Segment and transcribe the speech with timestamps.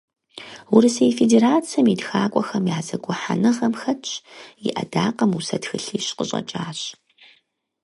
[0.73, 4.11] Урысей Федерацэм и ТхакӀуэхэм я зэгухьэныгъэм хэтщ,
[4.65, 6.81] и Ӏэдакъэм усэ тхылъищ къыщӀэкӀащ.